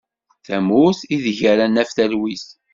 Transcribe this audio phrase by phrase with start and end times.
[0.45, 2.45] Tamurt i deg ara naf talwit.